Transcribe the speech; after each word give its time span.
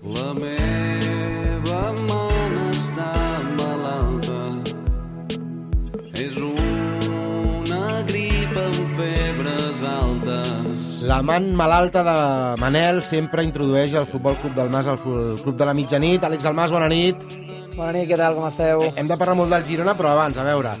La 0.00 0.32
meva 0.32 1.80
mana 1.92 2.70
està 2.72 3.10
malalta. 3.52 4.38
És 6.16 6.38
una 6.40 8.00
grip 8.08 8.56
amb 8.56 8.94
febres 8.96 9.82
altes. 9.84 11.02
La 11.04 11.20
man 11.20 11.50
malalta 11.52 12.00
de 12.06 12.14
Manel 12.62 13.02
sempre 13.04 13.44
introdueix 13.44 13.92
el 13.92 14.08
Futbol 14.08 14.38
Club 14.40 14.56
del 14.56 14.72
Mas 14.72 14.88
al 14.88 14.96
Club 15.04 15.52
de 15.58 15.68
la 15.68 15.76
Mitjanit. 15.76 16.24
Àlex 16.24 16.48
Almas, 16.48 16.72
bona 16.72 16.88
nit. 16.88 17.20
Bona 17.76 17.92
nit, 17.92 18.08
què 18.08 18.16
tal, 18.16 18.38
com 18.40 18.48
esteu? 18.48 18.86
Hem 18.96 19.10
de 19.10 19.20
parlar 19.20 19.36
molt 19.36 19.52
del 19.52 19.68
Girona, 19.68 19.92
però 20.00 20.14
abans, 20.14 20.40
a 20.40 20.48
veure, 20.48 20.78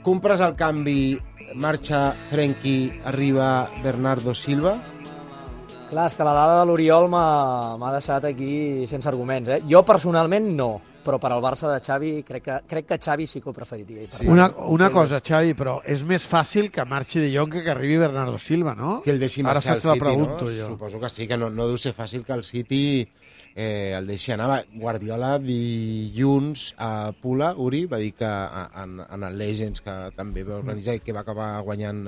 compres 0.00 0.40
el 0.40 0.56
canvi, 0.56 1.18
marxa 1.52 2.14
Frenkie, 2.32 3.02
arriba 3.12 3.68
Bernardo 3.84 4.32
Silva. 4.32 4.78
Clar, 5.92 6.06
és 6.08 6.14
que 6.16 6.24
la 6.24 6.32
dada 6.32 6.62
de 6.62 6.68
l'Oriol 6.70 7.04
m'ha 7.12 7.90
deixat 7.92 8.24
aquí 8.24 8.86
sense 8.88 9.04
arguments, 9.10 9.50
eh? 9.52 9.58
Jo 9.68 9.82
personalment 9.84 10.46
no, 10.56 10.70
però 11.04 11.18
per 11.20 11.28
al 11.34 11.42
Barça 11.44 11.68
de 11.68 11.82
Xavi 11.84 12.12
crec 12.24 12.46
que, 12.46 12.56
crec 12.70 12.86
que 12.88 12.96
Xavi 12.96 13.26
sí 13.28 13.42
que 13.44 13.50
ho 13.50 13.52
preferiria. 13.52 14.06
Sí. 14.08 14.24
Una, 14.32 14.46
una 14.72 14.88
cosa, 14.94 15.20
Xavi, 15.20 15.52
però 15.58 15.82
és 15.84 16.00
més 16.08 16.24
fàcil 16.24 16.70
que 16.72 16.86
marxi 16.88 17.20
de 17.20 17.28
Jong 17.34 17.52
que 17.52 17.64
que 17.66 17.74
arribi 17.74 18.00
Bernardo 18.00 18.40
Silva, 18.40 18.72
no? 18.78 19.02
Que 19.04 19.12
el 19.12 19.20
deixi 19.20 19.44
Ara 19.44 19.52
marxar 19.52 19.76
al 19.76 19.84
City, 19.84 20.00
pregunto, 20.00 20.46
no? 20.46 20.56
jo. 20.56 20.72
Suposo 20.72 21.02
que 21.02 21.12
sí, 21.12 21.28
que 21.28 21.36
no, 21.36 21.52
no 21.52 21.68
deu 21.68 21.76
ser 21.76 21.92
fàcil 21.92 22.24
que 22.24 22.32
el 22.40 22.44
City 22.48 22.82
eh, 23.54 23.92
el 23.92 24.08
deixi 24.08 24.32
anar. 24.32 24.62
Guardiola 24.72 25.34
dilluns 25.44 26.70
a 26.80 27.12
Pula, 27.20 27.52
Uri, 27.52 27.84
va 27.84 28.00
dir 28.00 28.14
que 28.16 28.32
en, 28.80 29.02
en 29.04 29.28
el 29.28 29.36
Legends, 29.36 29.84
que 29.84 29.98
també 30.16 30.48
va 30.48 30.62
organitzar 30.62 30.96
i 30.96 31.04
que 31.04 31.12
va 31.12 31.20
acabar 31.20 31.58
guanyant 31.68 32.06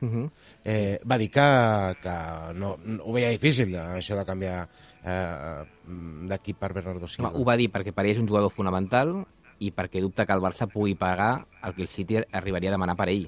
eh, 0.00 0.06
Bogosian, 0.06 0.30
eh, 0.64 1.00
va 1.10 1.18
dir 1.18 1.30
que, 1.30 1.48
que 2.02 2.14
no, 2.58 2.76
no, 2.84 3.02
ho 3.04 3.16
veia 3.16 3.32
difícil, 3.34 3.74
eh, 3.74 3.86
això 3.98 4.18
de 4.18 4.26
canviar 4.28 4.60
eh, 5.04 5.64
d'equip 6.30 6.58
per 6.58 6.72
Bernardo 6.76 7.08
Silva. 7.08 7.32
Home, 7.32 7.40
ho 7.40 7.48
va 7.48 7.56
dir 7.60 7.70
perquè 7.72 7.94
per 7.94 8.06
ell 8.06 8.14
és 8.16 8.22
un 8.22 8.28
jugador 8.28 8.52
fonamental 8.54 9.24
i 9.58 9.72
perquè 9.74 10.02
dubta 10.04 10.26
que 10.26 10.36
el 10.36 10.44
Barça 10.44 10.68
pugui 10.70 10.94
pagar 10.94 11.46
el 11.64 11.74
que 11.74 11.82
el 11.82 11.90
City 11.90 12.22
arribaria 12.30 12.70
a 12.70 12.76
demanar 12.76 12.96
per 12.96 13.08
ell. 13.10 13.26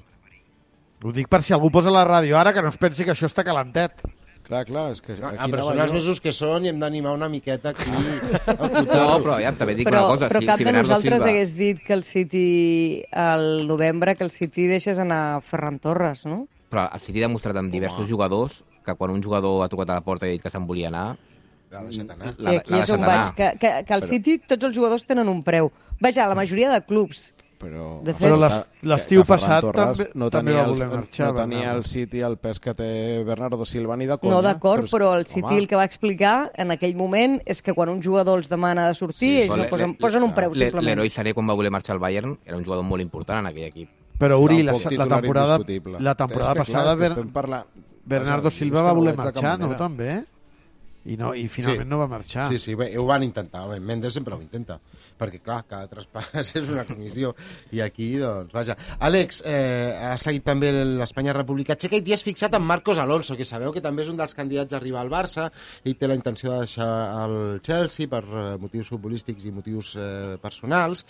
Ho 1.03 1.11
dic 1.11 1.27
per 1.27 1.41
si 1.41 1.53
algú 1.53 1.71
posa 1.73 1.91
la 1.91 2.05
ràdio 2.05 2.37
ara, 2.37 2.53
que 2.53 2.61
no 2.61 2.69
es 2.69 2.77
pensi 2.77 3.03
que 3.03 3.15
això 3.15 3.27
està 3.27 3.43
calentet. 3.43 4.03
Clar, 4.51 4.65
clar, 4.67 4.91
és 4.91 4.99
que... 4.99 5.13
Ah, 5.21 5.31
aquí 5.31 5.53
però 5.53 5.63
anava 5.63 5.67
són 5.69 5.81
els 5.83 5.93
mesos 5.95 6.19
que 6.21 6.31
són 6.35 6.65
i 6.65 6.71
hem 6.71 6.79
d'animar 6.81 7.13
una 7.15 7.29
miqueta 7.31 7.71
aquí 7.71 7.87
No, 8.89 9.19
però 9.23 9.37
ja, 9.39 9.53
també 9.55 9.77
dic 9.77 9.87
Però, 9.87 10.01
una 10.07 10.15
cosa. 10.15 10.29
però 10.33 10.41
si, 10.41 10.49
cap 10.49 10.59
si 10.59 10.65
de 10.65 10.67
Bernardo 10.71 10.89
nosaltres 10.89 11.21
Silva... 11.21 11.29
hagués 11.29 11.53
dit 11.55 11.83
que 11.85 11.93
el 11.95 12.03
City, 12.03 12.47
al 13.11 13.67
novembre, 13.69 14.15
que 14.17 14.25
el 14.27 14.33
City 14.33 14.67
deixés 14.67 14.99
anar 14.99 15.39
Ferran 15.45 15.79
Torres, 15.79 16.25
no? 16.27 16.47
Però 16.71 16.87
el 16.93 17.01
City 17.03 17.19
ha 17.21 17.27
demostrat 17.27 17.57
amb 17.59 17.71
diversos 17.71 18.07
jugadors 18.09 18.63
que 18.85 18.95
quan 18.95 19.11
un 19.11 19.21
jugador 19.21 19.63
ha 19.65 19.67
trucat 19.69 19.89
a 19.91 19.99
la 19.99 20.01
porta 20.01 20.25
i 20.25 20.29
ha 20.29 20.37
dit 20.37 20.41
que 20.41 20.49
se'n 20.49 20.65
volia 20.65 20.87
anar, 20.87 21.17
L'ha 21.71 21.83
deixat 21.87 22.09
anar. 22.11 22.33
I 22.39 22.55
aquí 22.57 22.73
és 22.81 22.89
on 22.91 22.99
vaig. 23.05 23.29
Que, 23.35 23.45
que, 23.59 23.69
que 23.87 23.93
al 23.95 24.01
City 24.03 24.39
tots 24.39 24.65
els 24.67 24.75
jugadors 24.75 25.05
tenen 25.07 25.29
un 25.31 25.41
preu. 25.43 25.69
Vaja, 26.01 26.25
la 26.27 26.35
majoria 26.35 26.69
de 26.73 26.81
clubs. 26.83 27.33
Però, 27.61 28.01
De 28.03 28.11
fet- 28.15 28.25
Però 28.25 28.37
l'estiu 28.89 29.23
passat 29.23 29.61
Torres 29.61 29.99
també- 29.99 30.11
no 30.15 30.29
també 30.33 30.51
va 30.51 30.63
el- 30.65 30.71
voler 30.71 30.87
marxar, 30.89 31.27
No 31.27 31.35
tenia 31.35 31.57
Bernardo. 31.59 31.77
el 31.77 31.85
City 31.85 32.19
el 32.21 32.35
pes 32.37 32.59
que 32.59 32.73
té 32.73 33.23
Bernardo 33.23 33.65
Silva 33.65 33.95
ni 33.95 34.07
de 34.07 34.17
conya. 34.17 34.33
No, 34.33 34.41
d'acord, 34.41 34.83
però 34.89 35.13
el 35.15 35.27
City 35.27 35.45
home, 35.45 35.59
el 35.59 35.67
que 35.67 35.75
va 35.77 35.85
explicar 35.85 36.51
en 36.55 36.71
aquell 36.71 36.95
moment 36.95 37.39
és 37.45 37.61
que 37.61 37.73
quan 37.73 37.87
un 37.89 38.01
jugador 38.01 38.39
els 38.39 38.49
demana 38.49 38.87
de 38.89 38.95
sortir, 38.95 39.41
ells 39.43 39.49
no 39.49 39.57
le- 39.57 39.69
posen, 39.69 39.91
le- 39.91 39.97
posen 39.97 40.23
un 40.23 40.33
preu, 40.33 40.53
le- 40.53 40.65
simplement. 40.65 40.87
L'heroi 40.89 41.09
Saré, 41.11 41.33
quan 41.35 41.47
va 41.47 41.53
voler 41.53 41.69
marxar 41.71 41.93
al 41.93 41.99
Bayern, 41.99 42.37
era 42.43 42.57
un 42.57 42.65
jugador 42.65 42.83
molt 42.83 43.01
important 43.01 43.39
en 43.39 43.45
aquell 43.45 43.65
equip. 43.69 43.89
Però, 44.21 44.37
Uri, 44.43 44.61
la, 44.63 44.75
la 44.77 45.07
temporada, 45.17 45.57
la 45.99 46.15
temporada 46.15 46.51
És 46.53 46.67
que, 46.67 46.67
clar, 46.67 46.67
passada 46.67 46.93
és 46.93 47.15
que 47.17 47.31
parlant... 47.33 47.87
Bernardo 48.11 48.51
Silva 48.53 48.81
va 48.85 48.93
voler 48.97 49.15
marxar, 49.17 49.57
no, 49.61 49.73
també? 49.79 50.21
I, 51.01 51.15
no, 51.17 51.31
i 51.33 51.47
finalment 51.49 51.87
Sí. 51.87 51.89
no 51.89 51.97
va 51.97 52.05
marxar. 52.09 52.43
Sí, 52.51 52.59
sí, 52.61 52.75
bé, 52.77 52.91
ho 52.97 53.07
van 53.09 53.23
intentar. 53.25 53.63
Bé, 53.69 53.79
Mendes 53.81 54.13
sempre 54.13 54.35
ho 54.35 54.41
intenta, 54.41 54.75
perquè, 55.17 55.39
clar, 55.41 55.63
cada 55.69 55.87
traspàs 55.89 56.51
és 56.59 56.69
una 56.69 56.83
comissió. 56.85 57.31
I 57.73 57.81
aquí, 57.81 58.11
doncs, 58.21 58.53
vaja. 58.53 58.75
Àlex, 59.01 59.41
eh, 59.49 59.97
ha 60.11 60.13
seguit 60.21 60.45
també 60.45 60.69
l'Espanya 60.71 61.33
República 61.33 61.73
Txeca 61.75 61.97
i 61.97 62.05
t'hi 62.05 62.13
has 62.13 62.25
fixat 62.25 62.53
en 62.57 62.65
Marcos 62.69 63.01
Alonso, 63.01 63.37
que 63.37 63.47
sabeu 63.49 63.73
que 63.73 63.81
també 63.81 64.05
és 64.05 64.11
un 64.13 64.19
dels 64.19 64.37
candidats 64.37 64.73
a 64.73 64.77
arribar 64.81 65.01
al 65.01 65.09
Barça 65.13 65.49
i 65.89 65.95
té 65.97 66.09
la 66.09 66.17
intenció 66.19 66.53
de 66.53 66.67
deixar 66.67 66.91
el 67.23 67.37
Chelsea 67.65 68.11
per 68.11 68.21
eh, 68.25 68.43
motius 68.61 68.93
futbolístics 68.93 69.49
i 69.49 69.55
motius 69.55 69.95
eh, 69.97 70.37
personals. 70.41 71.05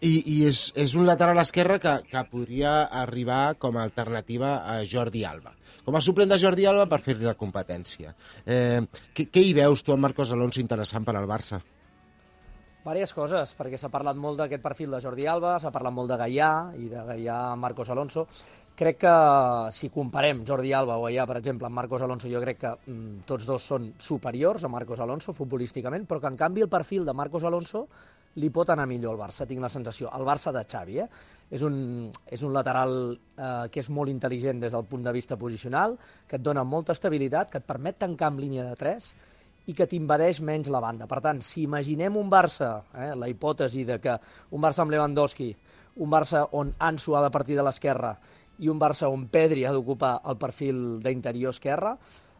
I, 0.00 0.12
i 0.30 0.36
és, 0.46 0.68
és 0.78 0.94
un 0.98 1.06
lateral 1.08 1.40
esquerre 1.42 1.78
que, 1.82 1.94
que 2.06 2.24
podria 2.30 2.84
arribar 3.00 3.56
com 3.58 3.76
a 3.76 3.86
alternativa 3.86 4.58
a 4.62 4.82
Jordi 4.86 5.24
Alba. 5.26 5.56
Com 5.84 5.96
a 5.96 6.02
suplent 6.04 6.30
de 6.30 6.38
Jordi 6.38 6.68
Alba 6.70 6.86
per 6.90 7.00
fer-li 7.02 7.26
la 7.26 7.38
competència. 7.38 8.14
Eh, 8.46 8.84
què, 9.14 9.26
què 9.32 9.42
hi 9.42 9.56
veus 9.58 9.82
tu 9.82 9.94
amb 9.94 10.06
Marcos 10.06 10.30
Alonso 10.34 10.62
interessant 10.62 11.06
per 11.06 11.16
al 11.18 11.26
Barça? 11.30 11.58
Vàries 12.88 13.10
coses, 13.12 13.50
perquè 13.58 13.76
s'ha 13.76 13.90
parlat 13.92 14.16
molt 14.16 14.38
d'aquest 14.40 14.62
perfil 14.64 14.94
de 14.94 15.00
Jordi 15.02 15.26
Alba, 15.28 15.58
s'ha 15.60 15.72
parlat 15.74 15.92
molt 15.92 16.08
de 16.08 16.16
Gaià 16.20 16.52
i 16.78 16.86
de 16.88 17.02
Gaià 17.04 17.38
Marcos 17.60 17.90
Alonso. 17.92 18.24
Crec 18.78 19.00
que 19.02 19.14
si 19.74 19.90
comparem 19.90 20.44
Jordi 20.46 20.70
Alba 20.72 20.96
o 20.96 21.02
Gaià, 21.08 21.26
per 21.26 21.36
exemple, 21.40 21.66
amb 21.66 21.76
Marcos 21.76 22.04
Alonso, 22.06 22.30
jo 22.30 22.40
crec 22.40 22.62
que 22.62 22.70
mm, 22.86 23.26
tots 23.28 23.44
dos 23.50 23.66
són 23.72 23.90
superiors 23.98 24.64
a 24.64 24.70
Marcos 24.72 25.02
Alonso 25.04 25.34
futbolísticament, 25.36 26.06
però 26.06 26.22
que 26.22 26.30
en 26.30 26.38
canvi 26.38 26.64
el 26.64 26.70
perfil 26.72 27.04
de 27.04 27.16
Marcos 27.18 27.44
Alonso 27.44 27.88
li 28.38 28.50
pot 28.54 28.70
anar 28.70 28.86
millor 28.86 29.14
al 29.14 29.20
Barça, 29.20 29.46
tinc 29.46 29.62
la 29.62 29.70
sensació. 29.72 30.10
El 30.16 30.26
Barça 30.26 30.52
de 30.54 30.62
Xavi, 30.64 31.00
eh? 31.02 31.08
És 31.50 31.64
un, 31.64 32.08
és 32.30 32.42
un 32.44 32.52
lateral 32.54 32.94
eh, 33.14 33.66
que 33.72 33.80
és 33.82 33.88
molt 33.94 34.12
intel·ligent 34.12 34.60
des 34.62 34.74
del 34.74 34.86
punt 34.88 35.06
de 35.06 35.14
vista 35.16 35.38
posicional, 35.40 35.96
que 36.28 36.36
et 36.36 36.44
dona 36.44 36.64
molta 36.64 36.94
estabilitat, 36.96 37.50
que 37.50 37.62
et 37.62 37.68
permet 37.68 37.98
tancar 37.98 38.30
amb 38.30 38.42
línia 38.44 38.66
de 38.68 38.76
3 38.78 39.08
i 39.68 39.74
que 39.76 39.88
t'invadeix 39.88 40.42
menys 40.44 40.70
la 40.72 40.80
banda. 40.80 41.08
Per 41.08 41.20
tant, 41.24 41.40
si 41.44 41.64
imaginem 41.66 42.16
un 42.16 42.30
Barça, 42.32 42.78
eh, 42.94 43.14
la 43.16 43.28
hipòtesi 43.28 43.84
de 43.88 43.98
que 44.00 44.18
un 44.50 44.64
Barça 44.64 44.84
amb 44.84 44.94
Lewandowski, 44.94 45.54
un 45.98 46.10
Barça 46.12 46.46
on 46.52 46.72
Ansu 46.78 47.16
ha 47.16 47.24
de 47.24 47.32
partir 47.34 47.56
de 47.58 47.64
l'esquerra 47.66 48.14
i 48.58 48.68
un 48.68 48.78
Barça 48.78 49.08
on 49.10 49.26
Pedri 49.30 49.64
ha 49.64 49.72
d'ocupar 49.74 50.18
el 50.26 50.38
perfil 50.38 50.98
d'interior 51.02 51.54
esquerra, 51.54 51.96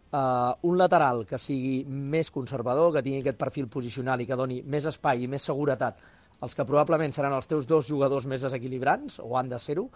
un 0.08 0.78
lateral 0.80 1.26
que 1.28 1.36
sigui 1.36 1.82
més 1.84 2.30
conservador, 2.32 2.94
que 2.94 3.02
tingui 3.04 3.20
aquest 3.20 3.36
perfil 3.36 3.66
posicional 3.68 4.22
i 4.22 4.26
que 4.26 4.38
doni 4.40 4.62
més 4.64 4.86
espai 4.88 5.26
i 5.26 5.28
més 5.28 5.44
seguretat 5.44 6.00
els 6.42 6.54
que 6.54 6.66
probablement 6.66 7.14
seran 7.14 7.34
els 7.34 7.48
teus 7.50 7.66
dos 7.66 7.88
jugadors 7.88 8.28
més 8.30 8.44
desequilibrants, 8.44 9.18
o 9.24 9.34
han 9.38 9.50
de 9.50 9.58
ser-ho, 9.58 9.88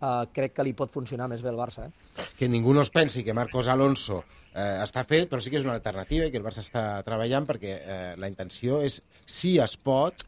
eh, 0.00 0.24
crec 0.32 0.56
que 0.56 0.64
li 0.64 0.72
pot 0.76 0.92
funcionar 0.92 1.28
més 1.28 1.44
bé 1.44 1.50
el 1.52 1.60
Barça. 1.60 1.88
Eh? 1.88 2.26
Que 2.38 2.48
ningú 2.48 2.74
no 2.74 2.84
es 2.86 2.92
pensi 2.94 3.24
que 3.24 3.36
Marcos 3.36 3.68
Alonso 3.68 4.22
eh, 4.54 4.80
està 4.84 5.04
fet, 5.04 5.28
però 5.28 5.42
sí 5.42 5.52
que 5.52 5.60
és 5.60 5.68
una 5.68 5.76
alternativa 5.76 6.26
i 6.26 6.32
que 6.32 6.40
el 6.40 6.46
Barça 6.46 6.64
està 6.64 6.84
treballant 7.06 7.48
perquè 7.48 7.76
eh, 7.76 8.02
la 8.16 8.32
intenció 8.32 8.80
és, 8.86 9.00
si 9.26 9.58
es 9.60 9.76
pot, 9.76 10.26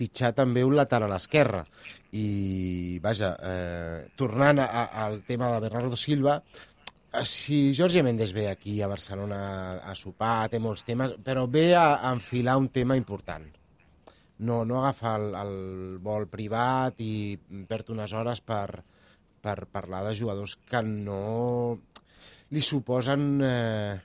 fitxar 0.00 0.32
també 0.32 0.62
un 0.64 0.78
lateral 0.78 1.10
a 1.10 1.16
l'esquerra. 1.16 1.64
I, 2.16 2.98
vaja, 3.02 3.34
eh, 3.46 3.98
tornant 4.18 4.62
a, 4.62 4.66
a, 4.66 4.84
al 5.04 5.20
tema 5.26 5.50
de 5.52 5.60
Bernardo 5.66 5.98
Silva, 5.98 6.38
eh, 6.40 6.69
si 7.24 7.74
Jorge 7.74 8.02
Méndez 8.02 8.32
ve 8.32 8.48
aquí 8.48 8.80
a 8.82 8.88
Barcelona 8.88 9.80
a 9.82 9.94
sopar, 9.98 10.48
té 10.50 10.60
molts 10.62 10.84
temes, 10.86 11.16
però 11.24 11.46
ve 11.50 11.70
a, 11.74 11.96
a 11.98 12.12
enfilar 12.14 12.56
un 12.60 12.68
tema 12.70 12.96
important. 12.98 13.48
No, 14.40 14.62
no 14.64 14.80
agafa 14.80 15.16
el, 15.18 15.34
el 15.36 15.54
vol 16.00 16.28
privat 16.32 17.00
i 17.04 17.36
perd 17.68 17.90
unes 17.92 18.14
hores 18.16 18.40
per, 18.40 18.82
per 19.42 19.56
parlar 19.72 20.04
de 20.06 20.14
jugadors 20.16 20.56
que 20.56 20.80
no 20.86 21.78
li 22.50 22.62
suposen 22.64 23.26
eh, 23.44 23.98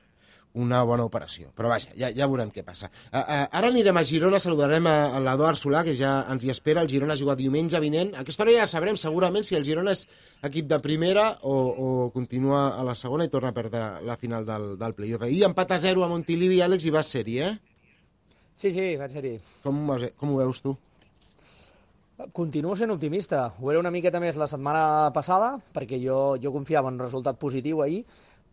una 0.55 0.81
bona 0.87 1.05
operació. 1.07 1.51
Però 1.55 1.69
vaja, 1.71 1.91
ja, 1.99 2.09
ja 2.15 2.27
veurem 2.31 2.51
què 2.53 2.63
passa. 2.65 2.89
Uh, 3.11 3.19
uh, 3.19 3.41
ara 3.59 3.69
anirem 3.69 3.99
a 3.99 4.03
Girona, 4.07 4.39
saludarem 4.41 4.87
a, 4.89 4.95
a 5.17 5.21
l'Eduard 5.23 5.59
Solà, 5.59 5.83
que 5.87 5.95
ja 5.99 6.17
ens 6.31 6.45
hi 6.45 6.51
espera. 6.53 6.83
El 6.83 6.91
Girona 6.91 7.15
ha 7.15 7.19
jugat 7.19 7.39
diumenge 7.41 7.81
vinent. 7.83 8.15
A 8.15 8.23
aquesta 8.23 8.45
hora 8.45 8.55
ja 8.55 8.67
sabrem 8.71 8.97
segurament 8.99 9.47
si 9.47 9.59
el 9.59 9.67
Girona 9.67 9.93
és 9.95 10.05
equip 10.47 10.69
de 10.71 10.79
primera 10.83 11.27
o, 11.43 11.55
o 11.55 11.91
continua 12.15 12.67
a 12.79 12.87
la 12.87 12.95
segona 12.95 13.27
i 13.27 13.33
torna 13.33 13.51
a 13.53 13.57
perdre 13.57 13.85
la 14.07 14.17
final 14.21 14.47
del, 14.47 14.73
del 14.79 14.97
playoff. 14.97 15.27
I 15.27 15.43
empat 15.47 15.75
a 15.75 15.81
zero 15.83 16.05
a 16.05 16.11
Montilivi, 16.11 16.61
Àlex, 16.63 16.87
i 16.87 16.95
va 16.95 17.03
ser-hi, 17.03 17.39
eh? 17.45 17.53
Sí, 18.55 18.71
sí, 18.71 18.95
vaig 18.95 19.11
ser-hi. 19.11 19.37
Com, 19.65 19.83
com 20.15 20.31
ho 20.31 20.39
veus 20.39 20.63
tu? 20.63 20.77
Continuo 22.31 22.77
sent 22.79 22.93
optimista. 22.93 23.49
Ho 23.59 23.73
era 23.73 23.81
una 23.81 23.91
miqueta 23.91 24.21
més 24.23 24.37
la 24.39 24.47
setmana 24.47 25.11
passada, 25.11 25.57
perquè 25.75 25.99
jo, 25.99 26.37
jo 26.39 26.53
confiava 26.55 26.87
en 26.87 26.95
un 26.95 27.03
resultat 27.03 27.35
positiu 27.41 27.81
ahir, 27.83 28.05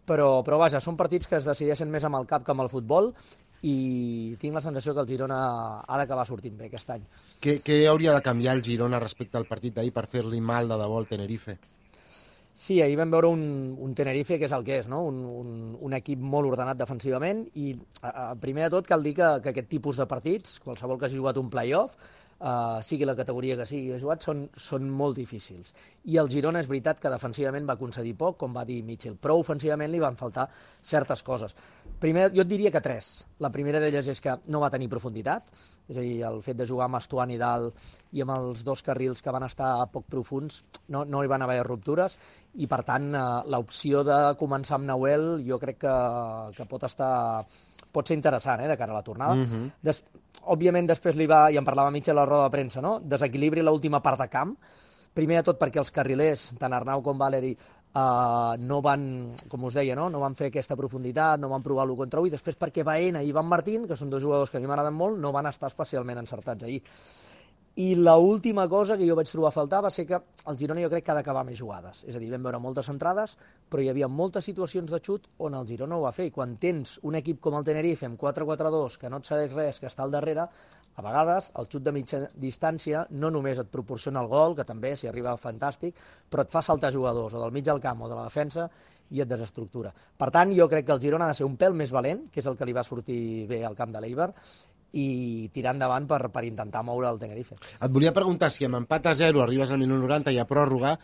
però, 0.09 0.43
però 0.47 0.59
vaja, 0.61 0.81
són 0.81 0.99
partits 0.99 1.29
que 1.31 1.39
es 1.39 1.49
decideixen 1.49 1.91
més 1.91 2.05
amb 2.05 2.19
el 2.19 2.29
cap 2.31 2.45
que 2.45 2.55
amb 2.55 2.65
el 2.65 2.71
futbol 2.73 3.13
i 3.63 4.35
tinc 4.43 4.57
la 4.57 4.63
sensació 4.65 4.95
que 4.95 5.05
el 5.05 5.11
Girona 5.11 5.39
ha 5.87 5.99
d'acabar 6.01 6.27
sortint 6.27 6.57
bé 6.59 6.67
aquest 6.67 6.91
any. 6.97 7.05
Què, 7.43 7.61
què 7.63 7.85
hauria 7.87 8.15
de 8.17 8.25
canviar 8.27 8.57
el 8.59 8.65
Girona 8.67 9.03
respecte 9.03 9.39
al 9.39 9.47
partit 9.47 9.77
d'ahir 9.77 9.95
per 9.95 10.09
fer-li 10.11 10.43
mal 10.43 10.71
de 10.71 10.81
debò 10.81 10.99
al 10.99 11.07
Tenerife? 11.11 11.59
Sí, 12.63 12.77
ahir 12.79 12.95
vam 12.95 13.11
veure 13.11 13.27
un, 13.27 13.41
un 13.83 13.95
Tenerife 13.99 14.37
que 14.39 14.47
és 14.47 14.53
el 14.55 14.63
que 14.63 14.77
és, 14.79 14.87
no? 14.87 15.01
un, 15.09 15.17
un, 15.27 15.55
un 15.83 15.95
equip 15.97 16.21
molt 16.35 16.47
ordenat 16.47 16.79
defensivament 16.79 17.41
i 17.59 17.73
a, 17.75 18.11
a, 18.11 18.27
primer 18.39 18.69
de 18.69 18.77
tot 18.77 18.87
cal 18.87 19.03
dir 19.03 19.17
que, 19.19 19.31
que 19.43 19.51
aquest 19.51 19.67
tipus 19.73 19.99
de 19.99 20.07
partits, 20.07 20.61
qualsevol 20.63 21.01
que 21.01 21.09
hagi 21.09 21.19
jugat 21.19 21.41
un 21.43 21.49
play-off, 21.51 21.97
uh, 22.39 22.79
sigui 22.87 23.09
la 23.09 23.17
categoria 23.19 23.57
que 23.59 23.67
sigui 23.67 23.99
jugat, 23.99 24.23
són, 24.23 24.45
són 24.55 24.87
molt 24.87 25.19
difícils. 25.19 25.73
I 26.07 26.21
el 26.23 26.31
Girona 26.31 26.63
és 26.63 26.71
veritat 26.71 27.03
que 27.03 27.11
defensivament 27.11 27.67
va 27.67 27.81
concedir 27.81 28.15
poc, 28.19 28.39
com 28.45 28.55
va 28.55 28.63
dir 28.69 28.79
Mitchell, 28.87 29.19
però 29.19 29.41
ofensivament 29.43 29.91
li 29.91 30.03
van 30.03 30.19
faltar 30.19 30.47
certes 30.55 31.27
coses. 31.27 31.59
Primer, 32.03 32.33
jo 32.35 32.43
et 32.43 32.51
diria 32.51 32.71
que 32.75 32.81
tres. 32.83 33.29
La 33.39 33.53
primera 33.55 33.79
d'elles 33.79 34.09
és 34.11 34.21
que 34.23 34.33
no 34.51 34.59
va 34.59 34.71
tenir 34.75 34.89
profunditat, 34.91 35.53
és 35.87 35.99
a 36.01 36.03
dir, 36.03 36.17
el 36.27 36.41
fet 36.43 36.59
de 36.59 36.67
jugar 36.67 36.89
amb 36.89 36.99
Estuani 36.99 37.37
dalt 37.39 37.79
i 38.11 38.25
amb 38.25 38.35
els 38.35 38.65
dos 38.67 38.83
carrils 38.83 39.23
que 39.23 39.35
van 39.35 39.47
estar 39.47 39.71
poc 39.95 40.09
profuns 40.11 40.65
no, 40.91 41.05
no 41.07 41.23
hi 41.23 41.31
van 41.31 41.47
haver 41.47 41.61
ruptures 41.63 42.17
i, 42.59 42.67
per 42.67 42.81
tant, 42.89 43.07
eh, 43.15 43.23
l'opció 43.55 44.03
de 44.09 44.19
començar 44.41 44.81
amb 44.81 44.91
Nahuel 44.91 45.45
jo 45.47 45.61
crec 45.63 45.79
que, 45.85 45.95
que 46.57 46.67
pot 46.67 46.89
estar 46.91 47.13
pot 47.93 48.09
ser 48.09 48.17
interessant, 48.19 48.65
eh, 48.65 48.71
de 48.73 48.77
cara 48.81 48.97
a 48.97 48.99
la 48.99 49.07
tornada. 49.07 49.35
Mm 49.37 49.45
-hmm. 49.45 49.71
Des, 49.83 50.03
òbviament, 50.43 50.89
després 50.89 51.17
li 51.17 51.27
va, 51.27 51.51
i 51.51 51.57
en 51.57 51.65
parlava 51.65 51.91
Mitchell 51.91 52.19
a 52.19 52.25
la 52.25 52.27
roda 52.27 52.45
de 52.45 52.51
premsa, 52.51 52.81
no? 52.81 52.99
desequilibri 52.99 53.63
l'última 53.63 54.03
part 54.03 54.19
de 54.19 54.29
camp, 54.29 54.57
primer 55.15 55.37
de 55.37 55.43
tot 55.43 55.61
perquè 55.61 55.79
els 55.79 55.91
carrilers, 55.91 56.53
tant 56.59 56.73
Arnau 56.73 57.03
com 57.03 57.19
Valeri, 57.19 57.57
uh, 57.95 58.55
no 58.59 58.81
van, 58.85 59.35
com 59.49 59.69
us 59.69 59.77
deia, 59.79 59.97
no? 59.99 60.09
no 60.13 60.23
van 60.23 60.37
fer 60.39 60.51
aquesta 60.51 60.77
profunditat, 60.79 61.41
no 61.41 61.51
van 61.53 61.65
provar 61.65 61.87
l'1 61.87 61.99
contra 62.05 62.23
1, 62.23 62.31
i 62.31 62.35
després 62.37 62.61
perquè 62.61 62.85
Baena 62.87 63.23
i 63.23 63.33
Ivan 63.33 63.49
Martín, 63.49 63.89
que 63.89 63.99
són 63.99 64.13
dos 64.13 64.23
jugadors 64.25 64.51
que 64.51 64.61
a 64.61 64.63
mi 64.63 64.71
m'agraden 64.71 64.97
molt, 64.97 65.21
no 65.21 65.35
van 65.35 65.51
estar 65.51 65.71
especialment 65.73 66.23
encertats 66.23 66.69
ahir. 66.69 66.83
I 67.75 67.95
l 67.97 68.11
última 68.21 68.69
cosa 68.69 68.99
que 68.99 69.07
jo 69.09 69.15
vaig 69.17 69.31
trobar 69.33 69.49
a 69.49 69.55
faltar 69.55 69.79
va 69.81 69.91
ser 69.91 70.05
que 70.05 70.19
el 70.21 70.59
Girona 70.61 70.83
jo 70.83 70.91
crec 70.93 71.07
que 71.07 71.13
ha 71.13 71.17
d'acabar 71.17 71.45
més 71.49 71.57
jugades. 71.57 72.03
És 72.05 72.17
a 72.17 72.21
dir, 72.21 72.29
vam 72.29 72.45
veure 72.45 72.61
moltes 72.61 72.91
entrades, 72.93 73.33
però 73.73 73.81
hi 73.81 73.89
havia 73.89 74.11
moltes 74.13 74.45
situacions 74.45 74.93
de 74.93 75.01
xut 75.01 75.31
on 75.39 75.57
el 75.57 75.65
Girona 75.65 75.97
ho 75.97 76.05
va 76.05 76.13
fer. 76.13 76.27
I 76.29 76.35
quan 76.35 76.53
tens 76.61 76.99
un 77.09 77.17
equip 77.17 77.41
com 77.41 77.57
el 77.57 77.65
Tenerife 77.65 78.05
amb 78.05 78.21
4-4-2, 78.21 78.99
que 79.01 79.09
no 79.09 79.23
et 79.23 79.31
cedeix 79.31 79.57
res, 79.57 79.81
que 79.81 79.89
està 79.89 80.05
al 80.05 80.13
darrere, 80.13 80.51
a 80.97 81.03
vegades 81.05 81.51
el 81.59 81.69
xut 81.73 81.85
de 81.85 81.93
mitja 81.95 82.23
distància 82.37 83.07
no 83.11 83.31
només 83.33 83.61
et 83.63 83.71
proporciona 83.73 84.21
el 84.21 84.29
gol, 84.29 84.57
que 84.57 84.67
també, 84.69 84.95
si 84.97 85.09
arriba 85.09 85.37
fantàstic, 85.41 85.97
però 86.31 86.45
et 86.45 86.53
fa 86.53 86.63
saltar 86.63 86.93
jugadors, 86.93 87.35
o 87.35 87.41
del 87.41 87.55
mig 87.55 87.65
del 87.65 87.81
camp 87.81 88.03
o 88.03 88.11
de 88.11 88.19
la 88.19 88.27
defensa, 88.29 88.69
i 89.13 89.21
et 89.21 89.29
desestructura. 89.29 89.93
Per 89.93 90.31
tant, 90.33 90.53
jo 90.57 90.69
crec 90.73 90.87
que 90.89 90.95
el 90.95 91.01
Girona 91.01 91.29
ha 91.29 91.33
de 91.33 91.39
ser 91.41 91.49
un 91.49 91.59
pèl 91.61 91.77
més 91.77 91.93
valent, 91.93 92.27
que 92.33 92.41
és 92.41 92.49
el 92.49 92.57
que 92.57 92.69
li 92.69 92.77
va 92.77 92.85
sortir 92.85 93.47
bé 93.49 93.63
al 93.65 93.77
camp 93.77 93.93
de 93.93 94.01
l'Eibar, 94.01 94.31
i 94.93 95.49
tirar 95.55 95.75
endavant 95.77 96.07
per, 96.09 96.21
per 96.35 96.45
intentar 96.47 96.83
moure 96.87 97.09
el 97.11 97.21
Tenerife. 97.21 97.57
Et 97.57 97.93
volia 97.93 98.13
preguntar 98.15 98.51
si 98.53 98.67
amb 98.69 98.81
empat 98.83 99.09
a 99.11 99.15
0 99.19 99.43
arribes 99.45 99.73
al 99.73 99.81
minut 99.81 100.03
90 100.05 100.35
i 100.35 100.41
a 100.43 100.47
pròrroga, 100.49 100.95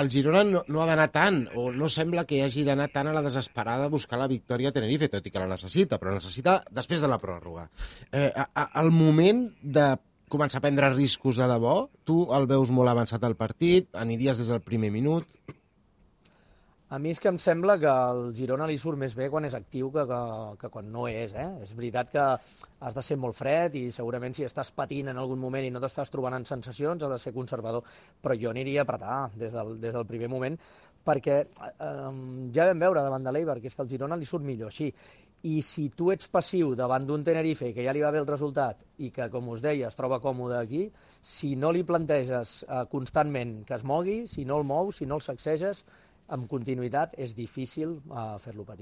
el 0.00 0.10
Girona 0.12 0.44
no, 0.46 0.64
no 0.72 0.82
ha 0.82 0.88
d'anar 0.88 1.10
tant, 1.14 1.42
o 1.56 1.68
no 1.72 1.90
sembla 1.92 2.26
que 2.28 2.42
hagi 2.44 2.64
d'anar 2.66 2.88
tant 2.94 3.10
a 3.10 3.14
la 3.16 3.24
desesperada 3.24 3.86
a 3.86 3.92
buscar 3.92 4.20
la 4.20 4.30
victòria 4.30 4.72
a 4.72 4.76
Tenerife, 4.76 5.10
tot 5.12 5.26
i 5.26 5.32
que 5.32 5.42
la 5.42 5.50
necessita, 5.50 6.00
però 6.00 6.14
la 6.14 6.20
necessita 6.22 6.58
després 6.72 7.04
de 7.04 7.12
la 7.12 7.20
pròrroga. 7.22 7.68
Eh, 8.10 8.30
a, 8.32 8.48
a, 8.52 8.68
al 8.82 8.92
moment 8.94 9.46
de 9.62 9.92
començar 10.32 10.58
a 10.58 10.64
prendre 10.64 10.90
riscos 10.94 11.38
de 11.38 11.46
debò, 11.50 11.76
tu 12.04 12.24
el 12.34 12.48
veus 12.50 12.72
molt 12.74 12.90
avançat 12.90 13.22
al 13.24 13.36
partit, 13.38 13.92
aniries 13.94 14.42
des 14.42 14.52
del 14.52 14.64
primer 14.64 14.92
minut... 14.94 15.28
A 16.86 17.00
mi 17.02 17.10
és 17.10 17.18
que 17.18 17.26
em 17.26 17.38
sembla 17.42 17.74
que 17.82 17.90
el 17.90 18.28
Girona 18.38 18.66
li 18.70 18.76
surt 18.78 19.00
més 19.02 19.16
bé 19.18 19.26
quan 19.26 19.42
és 19.48 19.56
actiu 19.58 19.88
que, 19.90 20.04
que, 20.06 20.18
que 20.60 20.68
quan 20.70 20.86
no 20.94 21.08
és. 21.10 21.32
Eh? 21.34 21.46
És 21.64 21.72
veritat 21.74 22.12
que 22.14 22.22
has 22.22 22.94
de 22.94 23.02
ser 23.02 23.16
molt 23.18 23.34
fred 23.34 23.74
i 23.74 23.88
segurament 23.90 24.36
si 24.38 24.46
estàs 24.46 24.70
patint 24.76 25.10
en 25.10 25.18
algun 25.18 25.42
moment 25.42 25.66
i 25.66 25.72
no 25.74 25.82
t'estàs 25.82 26.14
trobant 26.14 26.38
en 26.38 26.46
sensacions 26.46 27.02
has 27.02 27.14
de 27.16 27.18
ser 27.18 27.34
conservador, 27.34 27.82
però 28.22 28.38
jo 28.38 28.54
aniria 28.54 28.84
a 28.84 28.86
apretar 28.86 29.18
des 29.34 29.58
del, 29.58 29.80
des 29.82 29.98
del 29.98 30.06
primer 30.06 30.30
moment 30.30 30.54
perquè 31.06 31.42
eh, 31.42 32.14
ja 32.54 32.70
vam 32.70 32.86
veure 32.86 33.02
davant 33.02 33.26
de 33.26 33.34
l'Eibar 33.34 33.58
que 33.58 33.66
és 33.66 33.74
que 33.74 33.82
el 33.82 33.90
Girona 33.90 34.18
li 34.18 34.30
surt 34.30 34.46
millor 34.46 34.70
així 34.70 34.92
i 35.46 35.58
si 35.66 35.90
tu 35.90 36.12
ets 36.14 36.30
passiu 36.30 36.72
davant 36.78 37.04
d'un 37.06 37.26
Tenerife 37.26 37.74
que 37.74 37.82
ja 37.82 37.92
li 37.94 38.02
va 38.02 38.14
bé 38.14 38.22
el 38.22 38.30
resultat 38.30 38.86
i 39.02 39.10
que, 39.14 39.26
com 39.30 39.50
us 39.50 39.62
deia, 39.62 39.90
es 39.90 39.98
troba 39.98 40.22
còmode 40.22 40.56
aquí, 40.58 40.86
si 41.22 41.54
no 41.58 41.74
li 41.74 41.82
planteges 41.86 42.60
eh, 42.62 42.84
constantment 42.94 43.64
que 43.66 43.74
es 43.74 43.82
mogui, 43.82 44.22
si 44.30 44.46
no 44.46 44.62
el 44.62 44.70
mous, 44.70 45.02
si 45.02 45.06
no 45.06 45.18
el 45.18 45.26
sacseges, 45.26 45.82
amb 46.34 46.48
continuïtat 46.50 47.14
és 47.22 47.34
difícil 47.38 47.98
uh, 48.10 48.36
fer-lo 48.42 48.66
patir. 48.66 48.74